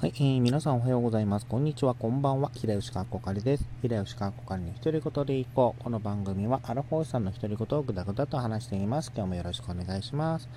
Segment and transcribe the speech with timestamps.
[0.00, 1.44] はい、えー、皆さんおはようございます。
[1.44, 2.50] こんにちは、こんばんは。
[2.54, 3.68] 平吉川こかりです。
[3.82, 5.84] 平吉川こかりの独り言でいこう。
[5.84, 9.12] この番組はアラフォーさんの独り言をぐだぐだと話しています。
[9.14, 10.48] 今日もよろしくお願いします。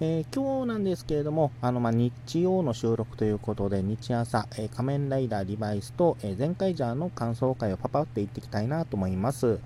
[0.00, 9.58] えー、今日なんですけれども、あの、ま、日曜の収録ということで、日朝、えー、仮面ライダーリバイスと、えー、前回ジャーの感想会をパパって言っていきたいなと思います。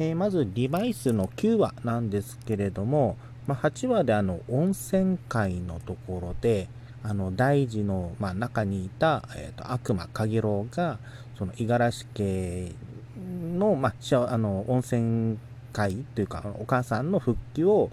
[0.00, 6.68] えまず、リバイスの9話なんですけれども、まあ、8話であの、温泉会のところで、
[7.04, 10.98] あの大事の、まあ、中にいた、えーと、悪魔かげろうが
[11.38, 12.72] その五十嵐家
[13.56, 15.38] の,、まあ、あの温泉
[15.72, 17.90] 会というかお母さんの復帰を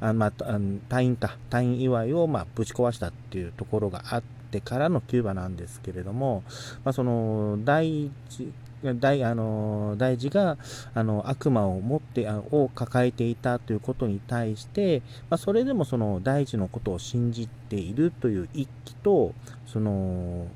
[0.00, 6.42] あ、まあ、退院か退院祝いを、まあ、ぶち壊したっていうところがあってからのキューバなんですけれども、
[6.84, 8.52] まあ、その第一
[9.00, 10.56] 大あの大事が
[10.94, 19.34] あの悪魔を持ってあを抱えていたということに対して、まあ、それでもその大事のことを信じているという一気と
[19.66, 20.46] その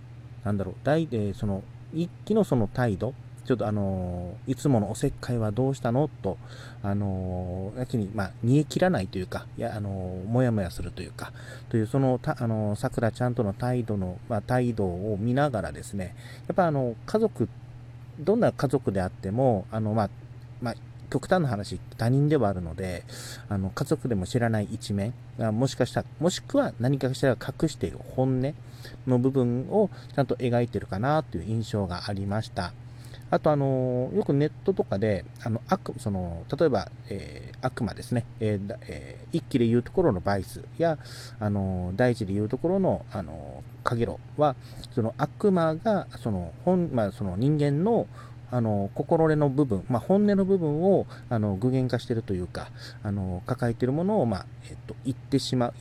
[0.44, 6.08] なんだろう大でその一気のその態度ちょっとあのいつものおせっかいはどうしたの？
[6.22, 6.38] と、
[6.80, 11.32] あのやけに、まあ、煮え切らないというか、いや、あのもやもやするというか、
[11.68, 16.14] という、その、たあのさくらちゃんとの態度の、まあ、態度を見ながらですね、
[16.46, 17.61] やっぱあの、家族って
[18.22, 20.10] どんな家族であっても、あの、まあ、
[20.60, 20.74] まあ、
[21.10, 23.04] 極端な話、他人ではあるので、
[23.48, 28.54] あの、家族でも知らない一面、もしかしたら、もしくは何かしら隠している本音
[29.06, 32.72] の部分をちゃんと描いてるかなという印象がありました。
[33.32, 40.98] あと、あの、よくネットとかで、あの、悪、その、例えば、えー、悪魔ですね、えーえー、一気で言うところのバイスや、
[41.40, 44.54] あの、大地で言うところの、あの、かげろは、
[44.94, 48.06] その悪魔が、その、本、まあ、その人間の、
[48.50, 52.68] あの、心根の部分、まあ、本音の部分を、あの、具現化しているというか、
[53.02, 55.74] あの、抱えているものを、まあ、えっと、言ってしまう、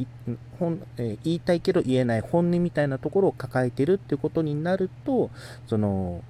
[0.57, 5.29] 本えー、言いたいけど言えない本音みたいなところを抱えているっていうことになると、
[5.67, 6.23] その、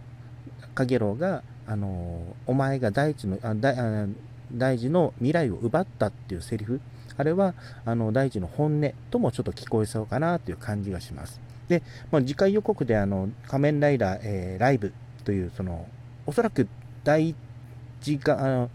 [0.74, 3.76] かげろうが、あのお前が大地のあ大
[4.52, 6.82] 大事の未来を奪ったっていうセリフ、
[7.18, 7.54] あれは
[7.86, 11.40] あの大地の本音ともちょっと聞こえそうかなという感じがします。
[11.70, 15.88] で、まあ、次回予告であの仮面ライダー、えー、ライブという、その
[16.26, 16.68] おそらく
[17.04, 17.34] 大
[18.02, 18.70] 事があの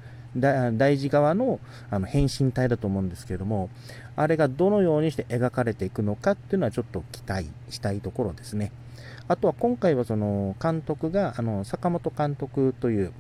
[0.78, 1.60] 大事側の
[1.90, 3.68] あの変身体だと思うんですけれども、
[4.16, 8.72] あれがどのようにして描かれていくのかっていうのはちょっと期待したいところですね。
[9.28, 13.12] あとは今回はその監督が、あの、坂本監督という、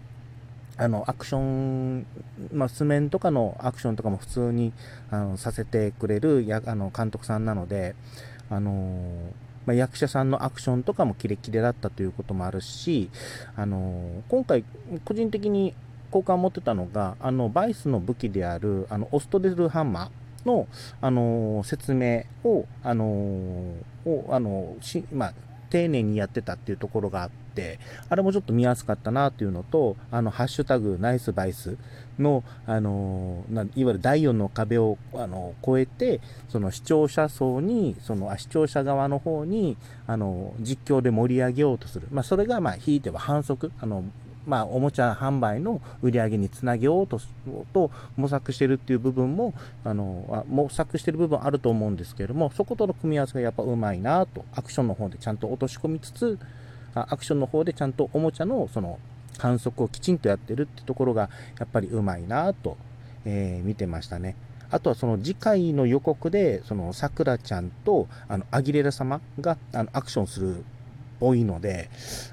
[0.78, 2.06] あの、アクション、
[2.52, 4.72] まあ、図面とかのアクションとかも普通に、
[5.10, 7.94] あの、させてくれるや、あの、監督さんなので、
[8.48, 9.32] あの
[9.66, 13.10] まあ、役者さんのアクションとかもキレキレだったということもあるし、
[13.56, 14.64] あの今回、
[15.04, 15.74] 個人的に
[16.12, 20.68] 好感を持ってたのが、あの、バイスの武器である、あの、オストデルハンマーの、
[21.00, 25.34] あの説明を、あのを、あのし、まあ、
[25.68, 31.76] 丁寧にやってたっていうところがあって、あれもちょっと見やすかったなっていうのと、あの、ハッシュタグナイスバイス
[32.18, 42.06] の、あの、いわゆる第4の壁を、あの、超えて、その視聴者層に、その、視聴者側の方に、あの、実況で盛り上げようとする。
[42.10, 44.04] まあ、それが、まあ、ひいては反則、あの、
[44.46, 47.20] まあ、おもちゃ販売の売り上げにつなげようと
[47.72, 56.38] と模索してるっていう部分もあの模索してる部分あると思うんですけれどもそことの組み合わせがやっぱうまいなとアクションの方でちゃんと落とし込みつつ
[56.94, 58.98] アクションの方でちゃんとおもちゃのその
[59.36, 62.76] 観測をきちんとやってるってところがやっぱりうまいなと、
[63.24, 64.34] えー、見てましたね。
[64.70, 70.64] あとはその次回の予告で、そのさくらちゃんとあのアギレラ様があのアクションする
[71.20, 71.88] 多いので、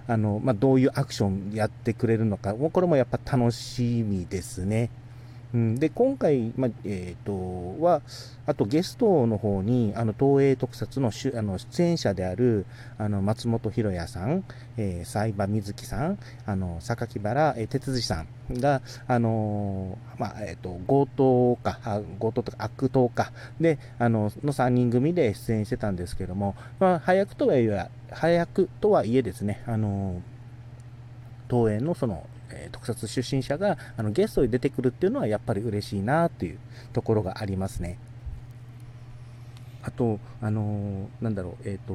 [0.08, 4.90] あの、まあ、どういうアクションやってくれるのか、これもやっぱ楽しみですね。
[5.54, 8.02] うん、で、今回、まあ、えっ、ー、と、は、
[8.48, 12.66] あとゲストの方に、あの、東映特撮のあの出演者である、
[12.98, 14.44] あの、松本博也さん、
[14.78, 21.80] えー、サイバ水木さん、あの、榊原、哲司さんが、あのー、まあ、えっ、ー、と、強盗か、
[22.20, 23.32] 強盗とか悪党か、
[23.62, 30.22] で、あの、の3人組で出演してたんですけども、まあ、早くとはいえ、早くとはいえですね、あの
[31.50, 36.60] 東映のその、え特撮出身者があのゲストに出てくるっていうのはやっぱり嬉しいなっていう
[36.94, 37.98] ところがありますね。
[39.84, 41.94] あと、あのー、なんだろう、えっ、ー、と、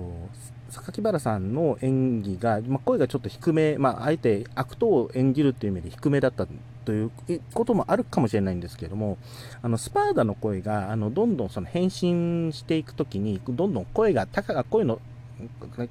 [0.70, 6.46] 榊原さんの演技が、まあ、声がちょっと低め、まあ、あえて悪党を演じるっていう意味で低めだった
[6.84, 7.10] という
[7.54, 9.16] こともあるかもしれないんですけれども、
[9.62, 15.00] あの、スパーダの声が、あの、どんどんその変身していくときに、どんどん声が高、声の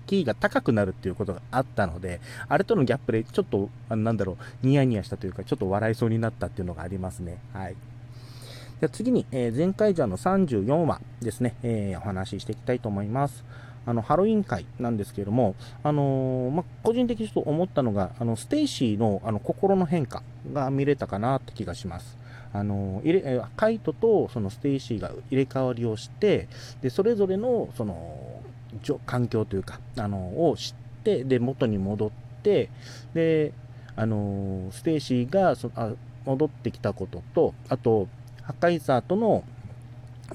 [0.05, 7.39] キーが高くなるっていうことがあったので、あれとのギャップでちょっと、あなんだろう、ニヤニヤしたというか、ちょっと笑いそうになったっていうのがありますね。
[7.53, 7.75] はい。
[8.79, 13.43] じゃ次に、えー、ゼンカイジャーの34話ですね、えー、お話ししていきたいと思います。
[13.87, 20.23] あの、ハロウィン回なんですけれども、あのー、まあ、個人的にちょっと思ったのが、あの、ステイシーの、あの、心の変化
[20.53, 22.17] が見れたかなって気がします。
[22.53, 26.47] あの、入れ、カイトとそのステイシーが入れ替わりをして、
[26.81, 28.36] で、それぞれの、その、
[29.05, 32.11] 環境というか、あの、を知って、で、元に戻っ
[32.43, 32.69] て、
[33.13, 33.53] で、
[33.95, 35.93] あの、ステイシーがそあ
[36.25, 38.07] 戻ってきたことと、あと、
[38.43, 39.43] ハカイザーとの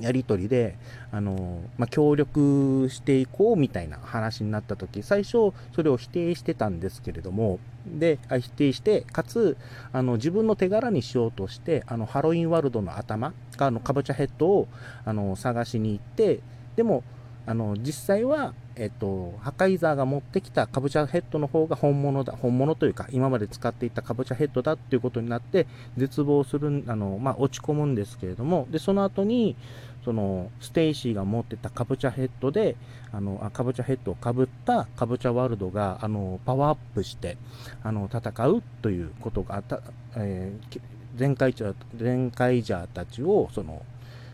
[0.00, 0.76] やり取りで、
[1.10, 9.56] あの、まあ、協力していこうみたいな話になった時、最初それを否定してたんですけれども、で、否定して、かつ、
[9.92, 14.68] あの、自分の手柄にしようとして、あの、ハロウィンワールドの頭、あの、かぼちゃヘッドを、
[15.04, 16.40] あの、探しに行って、
[16.76, 17.04] でも、
[17.44, 25.66] あの、実際は、えっと、ハカイザーが持ってきたカボチャヘッドの方が本物だ、本物というか、今まで使っていたカボチャヘッドだっていうことになって、
[25.96, 29.56] 絶望する、あの、まあ、落ち込むんですけれども、で、その後に、
[30.04, 32.76] その、ステイシーが持ってたカボチャヘッドで、
[33.12, 37.36] あの、あカボチャヘッドをかぶったカボチャワールドが、あの、パワーアップして、
[37.82, 39.80] あの、戦うということがあった、
[40.16, 40.80] えー、
[41.18, 41.54] ゼンカ
[41.98, 43.82] イ、ゼンカイジャーたちを、その、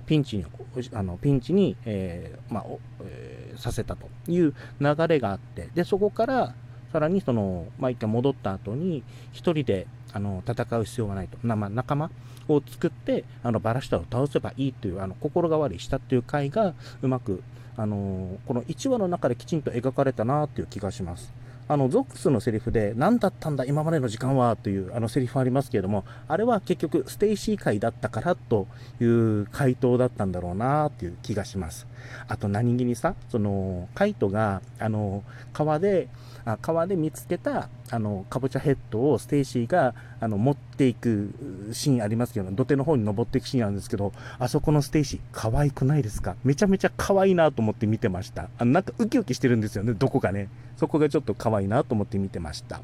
[0.08, 0.46] ピンチに、
[0.94, 2.64] あのピンチに、えー、まあ
[3.02, 6.54] えー、させたという流れがあって、で、そこから、
[6.92, 11.36] さらにその、まあ、一回戻った後に、一人で、あの、戦う必要がないと。
[11.42, 12.10] まあ、仲間
[12.48, 16.72] を作って、あの、バラシタラを倒せばいいという、あの、心変わりしたっていう回が、
[17.02, 17.42] うまく、
[17.78, 21.32] あのこの1話の中できちんと描かれたなっていう気がします。
[21.68, 28.66] あの、ゾックスのセリフで、何だったんだ、今までの時間は、という、あの、セリフありますけれども、あれは結局、ステイシー回だったからと
[29.00, 31.86] いう回答だったんだろうな、っていう気がします。
[32.26, 35.22] あと、何気にさ、その、カイトが、あの、
[35.52, 36.08] 川で、
[36.56, 41.34] 川で見つけた、あの、かぼちゃヘッドをステイシーが、あの、持っていく
[41.72, 46.36] シーンありますけど、土手の方に登っていくシーンなんですけど、あそこのステイシー、可愛くないですか？
[46.44, 48.48] めちゃめちゃ可愛いなと思って見てました。
[48.58, 50.48] あの、なんかウキウキしてるんですよね、どこかね。
[50.76, 52.80] そこがちょっと可愛いなと思って見てました。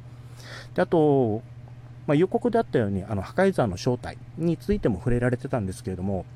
[0.74, 1.42] で、あと、
[2.06, 6.26] まあ、予告であったように、あの、ハカイザーの正体についても触れられてたんですけれども、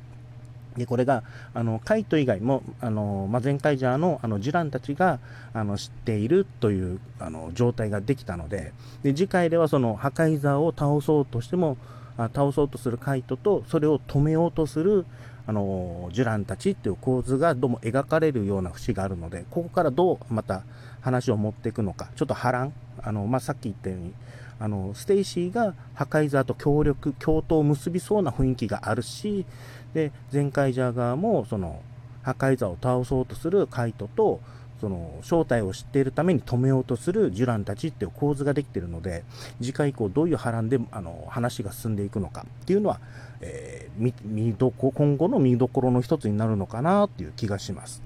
[0.77, 1.23] で、これが、
[1.55, 5.19] あの、カイト以外も、あの、まあ、ゼンカイジャーの、あの、ジュランたちが、
[5.53, 8.73] あの、知っているという、あの、状態ができたので、
[9.03, 11.77] で、次回ではその、ハカイザーを倒そうとしても、
[12.17, 15.07] あ倒そうとするカイトと、それを止めようとする、
[15.49, 20.63] あの、ジュランたちっていう構図がどうも描かれるような節があるので、ここからどうまた
[21.01, 24.13] 話を持っていくのか、ちょっと波乱、あの、まあ、さっき言ったように、
[24.61, 29.47] あの、ステイシーがハカイザーと協力、共闘を結びそうな雰囲気があるし、
[29.95, 31.81] で、前回ジャガーも、その、
[32.23, 34.41] 破壊座を倒そうとするカイトと、
[34.81, 39.25] その正体を知っているために止めようとするジュランたちっていう構図ができているので、
[39.61, 43.01] 次回以降どういう波乱であの話が進んでいくのかっていうのは、
[43.41, 48.03] えー、見どこ今後の見どころの一つになるのかなっていう気がします。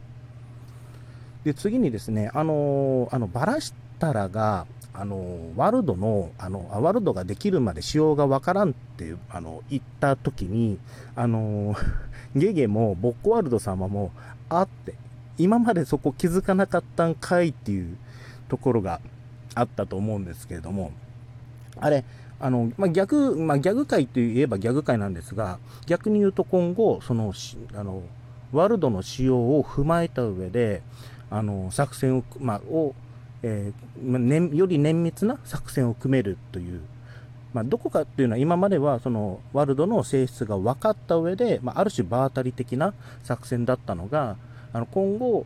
[1.44, 10.78] で、次にですね、あのあのバラシタラが、あの、ワールドの、あの、ワルドができるまで仕様がわからんって、あの、言った時に、
[11.16, 11.74] あの、
[12.36, 14.10] ゲゲも、ボッコワルド様も、
[14.48, 14.94] あって、
[15.38, 17.96] 今までそこ気づかなかったんかいっていう
[18.48, 19.00] ところが
[19.54, 20.92] あったと思うんですけれども、
[21.80, 22.04] あれ、
[22.42, 27.32] あの、まあ、逆、まあ、ギャグ界といえばギャグ界なんですが、逆に言うと今後、その、
[27.74, 28.02] あの、
[28.52, 30.82] ワールドの仕様を踏まえた上で、
[31.30, 32.94] あの、作戦を、まあ、を
[33.42, 36.80] えー、ね、より綿密な作戦を組めるという、
[37.52, 42.94] まあ、どこかっていうのは今まではそのワールドの性質が分かった上で、まあ、ある種場当たり的な
[43.24, 44.36] 作戦だったのが
[44.72, 45.44] あの今後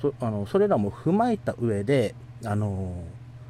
[0.00, 2.14] そあのそれらも踏まえた上で
[2.44, 3.02] あの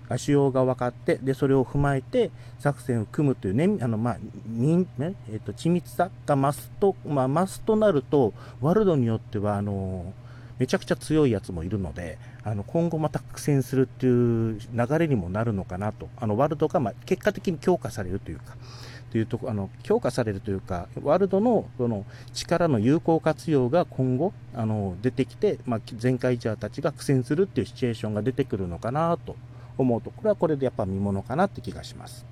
[0.09, 10.13] 足用が分かってでそれを踏まえて作戦を組むというねあの、まあにねえーと、緻密さが増すと、まあ、増すとなるとワールドによってはあの
[10.59, 18.57] めちゃくちゃ強いやつもいるので、あの今後また苦戦するっていう流れにもなるのかなと、あのワールドがま結果的に強化されるというか、
[19.11, 29.37] というとこあの強化されるというか、ワールドのその力の有効活用が今後あの出てきて、まあ、ゼンカイジャーたちが苦戦するっていうシチュエーションが出てくるのかなと。
[29.79, 32.27] 思うと、これはこれでやっぱ見ものかなって気がします。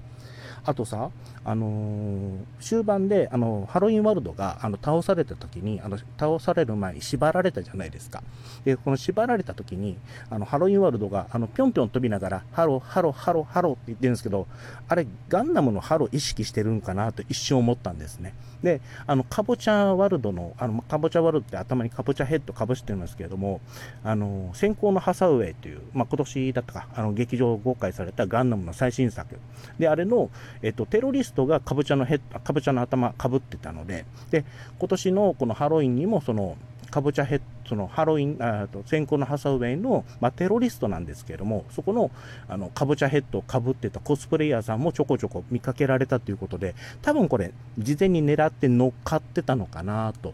[0.66, 1.10] あとさ、
[1.44, 8.24] あのー、終盤で、あの、ハロウィンワールドが、あの、倒された時に、あの、倒される前に縛られたじゃないですか。
[8.64, 9.96] で、この縛られた時に、
[10.28, 14.48] あの、ハロウィンワールドが、あの、ぴょんぴょん飛びながら、ハロー、ハロー、ハロー、ハローって言ってるんですけど、
[14.88, 18.34] あれ、ガンダムのハロ意識してるんかなと一瞬思ったんですね。
[18.66, 23.60] で、あの、かぼちゃワールドの、あの、かぼちゃワールドって頭にかぼちゃヘッドかぶしてるんですけれども、
[24.02, 29.38] あの、閃光のハサウェイという、まあ、今年だったか、あの、劇場公開されたガンダムの最新作。
[29.78, 30.30] で、あれの、
[30.62, 34.44] えっと、テロリストがかぼちゃのヘッド、かぼちゃの頭かぶってたので、で、
[34.80, 36.56] 今年のこのハロウィンにもその、
[36.96, 42.10] かぼちゃヘッドのハロウィン、あと閃光のハサウェイの、まあ、テロリストなんですけれども、そこの、
[42.48, 50.32] あの、かぼちゃヘッドをかぶってたコスプレイヤーさんもちょこちょこ見かけられたということで、多分これ、事前に狙って乗っかってたのかなと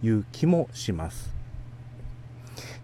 [0.00, 1.34] いう気もします。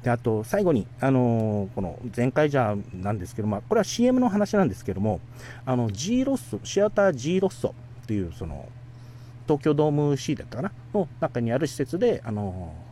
[0.02, 5.20] で、あと、最後に、あのー、この前回じゃなんですけど、まあ、これは CM の話なんですけども、
[5.64, 8.68] あの、G ロッソ、シアター G ロッソっていう、その、
[9.46, 12.91] 東京ドーム C だったかなの中にある施設で、あのー、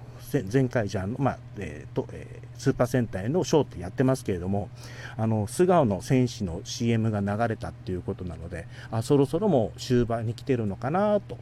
[0.52, 4.68] 前回じゃの、まあ、えーとえー、スーパー戦隊のショーってやってますけれども、
[5.16, 11.37] あの、素顔の戦士の CM が流れたっていうことなので、あ、そろそろもう終盤に来てるのかなと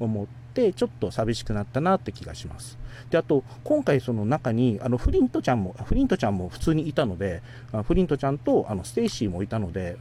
[0.00, 2.78] 思って、ちょっと寂しくなったなって気がします。
[3.10, 7.42] で、あと、今回その中に、あの、フリントちゃんも、フリントちゃんも普通にいたので、
[7.84, 9.96] フリントちゃんと、あの、ステイシーもいたので、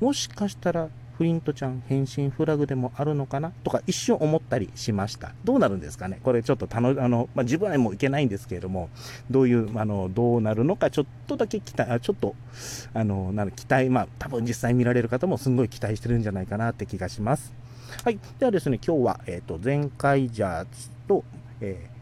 [0.00, 0.88] もしかしたら、
[1.20, 5.34] フリントちゃん変身フラグでもあるのかなとか一瞬思ったりしました。
[5.44, 6.18] どうなるんですかね？
[6.24, 8.88] これちょっとたの、あの、まあ、自分はもういけないんですけれども、
[9.30, 12.34] どういう、あの、どうなるのかちょっとだけ期待、ちょっと、
[12.94, 17.52] あの、なる期待、まあ、多分実際見られる方もすんごい期待してるんじゃないかなって気がします。
[18.02, 18.18] はい。
[18.38, 20.64] ではですね、今日は、えっ、ー、と、前回じゃ
[21.06, 21.22] と、
[21.60, 22.00] えー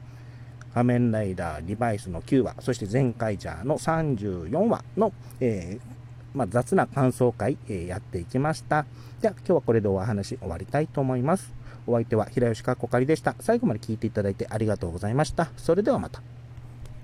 [0.74, 5.97] 仮面ライダーリバイスの9話、そして前回ジャーの34話の、えー、
[6.38, 8.86] まあ、雑な感想会、えー、やっていきました。
[9.20, 11.52] では、今日はこれでお話終わりたいと思います。
[11.88, 13.34] お相手は平吉かこかりでした。
[13.40, 15.48] 最後まで聞いていただいてありがとうございました。
[15.56, 16.37] それではまた。